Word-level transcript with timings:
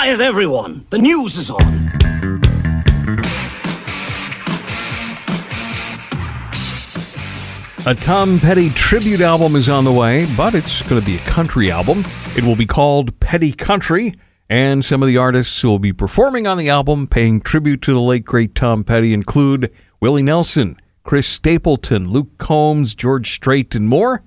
Quiet, 0.00 0.22
everyone! 0.22 0.86
The 0.88 0.96
news 0.96 1.36
is 1.36 1.50
on! 1.50 1.90
A 7.84 7.94
Tom 7.94 8.40
Petty 8.40 8.70
tribute 8.70 9.20
album 9.20 9.56
is 9.56 9.68
on 9.68 9.84
the 9.84 9.92
way, 9.92 10.26
but 10.38 10.54
it's 10.54 10.80
going 10.80 11.02
to 11.02 11.04
be 11.04 11.18
a 11.18 11.24
country 11.24 11.70
album. 11.70 12.06
It 12.34 12.44
will 12.44 12.56
be 12.56 12.64
called 12.64 13.20
Petty 13.20 13.52
Country, 13.52 14.14
and 14.48 14.82
some 14.82 15.02
of 15.02 15.06
the 15.06 15.18
artists 15.18 15.60
who 15.60 15.68
will 15.68 15.78
be 15.78 15.92
performing 15.92 16.46
on 16.46 16.56
the 16.56 16.70
album 16.70 17.06
paying 17.06 17.42
tribute 17.42 17.82
to 17.82 17.92
the 17.92 18.00
late 18.00 18.24
great 18.24 18.54
Tom 18.54 18.84
Petty 18.84 19.12
include 19.12 19.70
Willie 20.00 20.22
Nelson, 20.22 20.78
Chris 21.02 21.26
Stapleton, 21.26 22.08
Luke 22.08 22.38
Combs, 22.38 22.94
George 22.94 23.32
Strait, 23.32 23.74
and 23.74 23.86
more. 23.86 24.22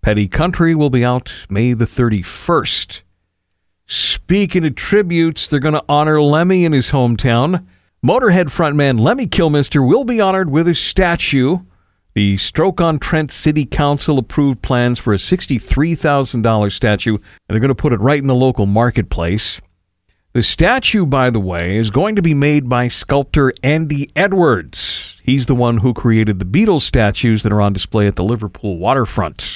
Petty 0.00 0.26
Country 0.26 0.74
will 0.74 0.88
be 0.88 1.04
out 1.04 1.44
May 1.50 1.74
the 1.74 1.84
31st. 1.84 3.02
Speaking 3.94 4.64
of 4.64 4.74
tributes, 4.74 5.46
they're 5.46 5.60
going 5.60 5.74
to 5.74 5.84
honor 5.86 6.22
Lemmy 6.22 6.64
in 6.64 6.72
his 6.72 6.92
hometown. 6.92 7.66
Motorhead 8.02 8.46
frontman 8.46 8.98
Lemmy 8.98 9.26
Kilmister 9.26 9.86
will 9.86 10.04
be 10.04 10.18
honored 10.18 10.48
with 10.48 10.66
a 10.66 10.74
statue. 10.74 11.58
The 12.14 12.38
Stoke 12.38 12.80
on 12.80 12.98
Trent 12.98 13.30
City 13.30 13.66
Council 13.66 14.16
approved 14.16 14.62
plans 14.62 14.98
for 14.98 15.12
a 15.12 15.18
$63,000 15.18 16.72
statue, 16.72 17.16
and 17.16 17.22
they're 17.50 17.60
going 17.60 17.68
to 17.68 17.74
put 17.74 17.92
it 17.92 18.00
right 18.00 18.18
in 18.18 18.28
the 18.28 18.34
local 18.34 18.64
marketplace. 18.64 19.60
The 20.32 20.42
statue, 20.42 21.04
by 21.04 21.28
the 21.28 21.38
way, 21.38 21.76
is 21.76 21.90
going 21.90 22.16
to 22.16 22.22
be 22.22 22.32
made 22.32 22.70
by 22.70 22.88
sculptor 22.88 23.52
Andy 23.62 24.10
Edwards. 24.16 25.20
He's 25.22 25.44
the 25.44 25.54
one 25.54 25.76
who 25.76 25.92
created 25.92 26.38
the 26.38 26.46
Beatles 26.46 26.80
statues 26.80 27.42
that 27.42 27.52
are 27.52 27.60
on 27.60 27.74
display 27.74 28.06
at 28.06 28.16
the 28.16 28.24
Liverpool 28.24 28.78
waterfront. 28.78 29.51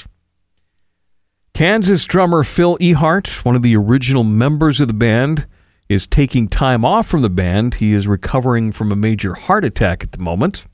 Kansas 1.57 2.05
drummer 2.05 2.45
Phil 2.45 2.77
Ehart, 2.83 3.43
one 3.43 3.57
of 3.57 3.63
the 3.63 3.75
original 3.75 4.23
members 4.23 4.79
of 4.79 4.89
the 4.89 4.93
band, 4.93 5.47
is 5.89 6.07
taking 6.07 6.49
time 6.49 6.85
off 6.85 7.07
from 7.07 7.23
the 7.23 7.31
band. 7.31 7.77
He 7.77 7.95
is 7.95 8.07
recovering 8.07 8.73
from 8.73 8.93
a 8.93 8.95
major 8.95 9.33
heart 9.33 9.65
attack 9.65 10.05
at 10.05 10.13
the 10.13 10.19
moment. 10.19 10.67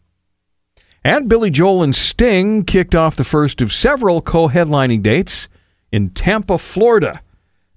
And 1.05 1.29
Billy 1.29 1.51
Joel 1.51 1.85
and 1.85 1.95
Sting 1.95 2.65
kicked 2.65 2.97
off 2.97 3.15
the 3.15 3.23
first 3.23 3.63
of 3.63 3.73
several 3.73 4.21
co 4.21 4.49
headlining 4.49 5.05
dates 5.05 5.49
in 5.93 6.11
Tampa, 6.11 6.59
Florida. 6.59 7.21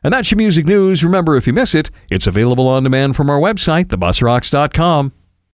And 0.03 0.13
that's 0.13 0.31
your 0.31 0.39
music 0.39 0.67
news. 0.67 1.05
Remember, 1.05 1.37
if 1.37 1.47
you 1.47 1.53
miss 1.53 1.75
it, 1.75 1.91
it's 2.11 2.27
available 2.27 2.67
on 2.67 2.83
demand 2.83 3.15
from 3.15 3.31
our 3.31 3.39
website, 3.39 3.87
thebusrocks.com. 3.87 5.13